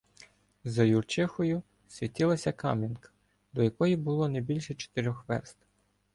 За 0.63 0.83
Юрчихою 0.85 1.63
світилася 1.87 2.51
Кам'янка, 2.51 3.09
до 3.53 3.63
якої 3.63 3.95
було 3.95 4.29
не 4.29 4.41
більше 4.41 4.73
чотирьох 4.75 5.25
верст. 5.27 5.57